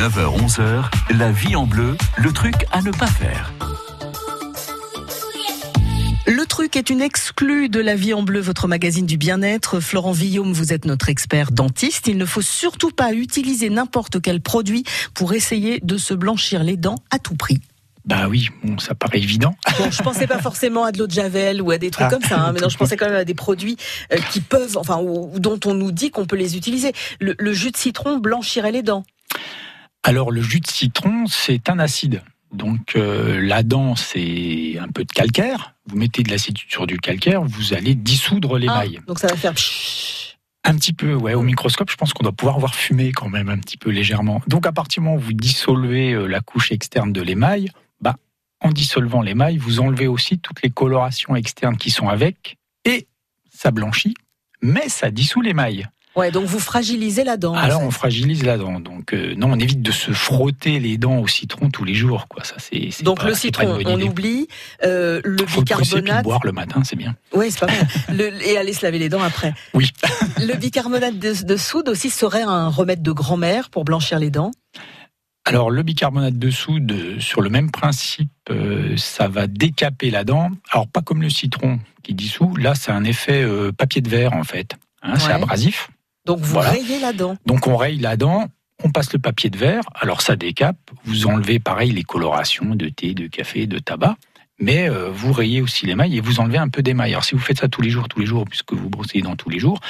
[0.00, 0.84] 9h-11h,
[1.18, 3.52] la vie en bleu, le truc à ne pas faire.
[6.26, 9.78] Le truc est une exclue de La Vie en Bleu, votre magazine du bien-être.
[9.78, 12.06] Florent Villaume, vous êtes notre expert dentiste.
[12.06, 16.78] Il ne faut surtout pas utiliser n'importe quel produit pour essayer de se blanchir les
[16.78, 17.60] dents à tout prix.
[18.06, 19.54] Bah oui, bon, ça paraît évident.
[19.78, 22.10] Bon, je pensais pas forcément à de l'eau de javel ou à des trucs Ah.
[22.10, 23.76] comme ça, hein, mais non, je pensais quand même à des produits
[24.14, 26.94] euh, qui peuvent, enfin, ou, ou dont on nous dit qu'on peut les utiliser.
[27.20, 29.04] Le, le jus de citron blanchirait les dents.
[30.02, 32.22] Alors le jus de citron, c'est un acide.
[32.52, 35.74] Donc euh, la dent, c'est un peu de calcaire.
[35.86, 38.98] Vous mettez de l'acide sur du calcaire, vous allez dissoudre l'émail.
[39.00, 39.54] Ah, donc ça va faire.
[40.62, 41.34] Un petit peu, ouais.
[41.34, 44.42] Au microscope, je pense qu'on doit pouvoir voir fumer quand même un petit peu légèrement.
[44.46, 47.70] Donc à partir du moment où vous dissolvez euh, la couche externe de l'émail,
[48.00, 48.16] bah,
[48.60, 53.06] en dissolvant l'émail, vous enlevez aussi toutes les colorations externes qui sont avec, et
[53.50, 54.14] ça blanchit,
[54.60, 55.88] mais ça dissout l'émail.
[56.16, 57.52] Ouais, donc vous fragilisez la dent.
[57.52, 58.80] en Alors on fragilise la dent.
[58.80, 62.26] Donc euh, non, on évite de se frotter les dents au citron tous les jours.
[62.28, 62.42] Quoi.
[62.42, 64.48] Ça, c'est, c'est Donc pas- le c'est citron, on oublie.
[64.84, 66.24] Euh, le Faut puis le bicarbonate.
[66.24, 67.14] boire le matin, c'est bien.
[67.32, 67.86] Oui, c'est pas mal.
[68.16, 69.54] Le- et aller se laver les dents après.
[69.72, 69.90] Oui.
[70.38, 74.50] Le bicarbonate de, de soude aussi serait un remède de grand-mère pour blanchir les dents?
[75.44, 80.50] Alors le bicarbonate de soude, sur le même principe, euh, ça va décaper la dent.
[80.70, 82.56] Alors pas comme le citron qui dissout.
[82.56, 84.74] Là, c'est un effet euh, papier de verre en fait.
[85.02, 85.32] Hein, C'est Ouais.
[85.32, 85.88] abrasif.
[86.26, 86.70] Donc vous Voilà.
[86.70, 87.36] rayez la dent.
[87.46, 88.48] Donc on raye la dent,
[88.84, 92.88] on passe le papier de verre, alors ça décape, vous enlevez pareil les colorations de
[92.88, 94.16] thé, de café, de tabac,
[94.58, 97.12] mais euh, vous rayez aussi l'émail et vous enlevez un peu d'émail.
[97.12, 99.22] Alors si vous faites ça tous les jours, tous les jours, puisque vous brossez les
[99.22, 99.80] dents tous les jours,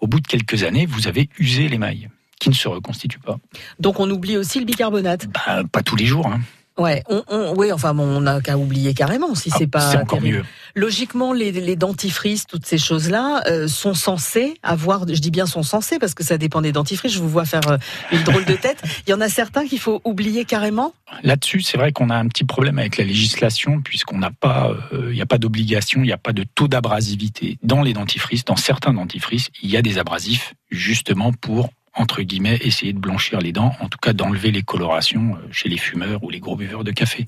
[0.00, 2.08] au bout de quelques années, vous avez usé l'émail
[2.40, 3.38] qui ne se reconstitue pas.
[3.80, 5.26] Donc on oublie aussi le bicarbonate.
[5.28, 6.40] Bah, pas tous les jours, hein.
[6.80, 9.92] Ouais, on, on- oui, enfin on n'a qu'à oublier carrément si Ah, c'est pas.
[9.92, 10.42] c'est encore mieux.
[10.74, 15.06] Logiquement, les, les dentifrices, toutes ces choses-là, euh, sont censées avoir.
[15.06, 17.12] Je dis bien sont censées parce que ça dépend des dentifrices.
[17.12, 17.76] Je vous vois faire euh,
[18.12, 18.82] une drôle de tête.
[19.06, 20.94] Il y en a certains qu'il faut oublier carrément.
[21.22, 25.08] Là-dessus, c'est vrai qu'on a un petit problème avec la législation, puisqu'on n'a pas, euh,
[25.10, 28.44] il n'y a pas d'obligation, il n'y a pas de taux d'abrasivité dans les dentifrices.
[28.44, 33.40] Dans certains dentifrices, il y a des abrasifs, justement pour entre guillemets essayer de blanchir
[33.40, 36.56] les dents, en tout cas d'enlever les colorations euh, chez les fumeurs ou les gros
[36.56, 37.26] buveurs de café.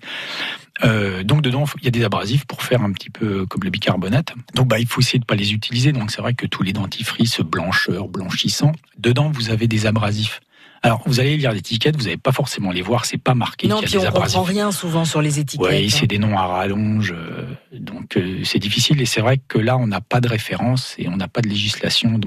[0.85, 3.71] Euh, donc dedans, il y a des abrasifs pour faire un petit peu comme le
[3.71, 4.35] bicarbonate.
[4.55, 5.93] Donc bah, il faut essayer de pas les utiliser.
[5.93, 10.41] Donc c'est vrai que tous les dentifrices blancheurs, blanchissants, dedans vous avez des abrasifs.
[10.85, 13.81] Alors, vous allez lire l'étiquette, vous n'allez pas forcément les voir, c'est pas marqué non,
[13.81, 14.35] y puis a des on abrasifs.
[14.35, 15.69] comprend rien souvent sur les étiquettes.
[15.69, 15.89] Oui, hein.
[15.89, 19.01] c'est des noms à rallonge, euh, donc euh, c'est difficile.
[19.01, 21.49] Et c'est vrai que là, on n'a pas de référence et on n'a pas de
[21.49, 22.19] législation.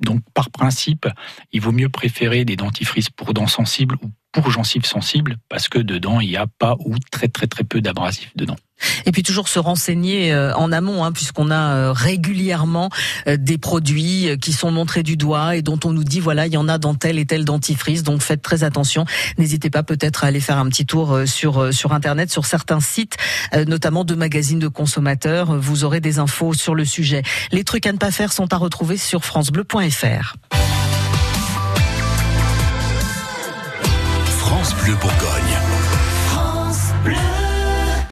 [0.00, 1.06] Donc, par principe,
[1.52, 5.78] il vaut mieux préférer des dentifrices pour dents sensibles ou pour gencives sensibles, parce que
[5.78, 8.56] dedans, il n'y a pas ou très très très peu d'abrasifs dedans.
[9.06, 12.90] Et puis toujours se renseigner euh, en amont, hein, puisqu'on a euh, régulièrement
[13.26, 16.52] euh, des produits qui sont montrés du doigt et dont on nous dit voilà il
[16.52, 19.04] y en a dans tel et tel dentifrice, donc faites très attention.
[19.38, 23.16] N'hésitez pas peut-être à aller faire un petit tour sur sur internet, sur certains sites,
[23.66, 25.58] notamment de magazines de consommateurs.
[25.58, 27.22] Vous aurez des infos sur le sujet.
[27.52, 30.36] Les trucs à ne pas faire sont à retrouver sur francebleu.fr.
[34.90, 35.39] Bleu Bourgogne.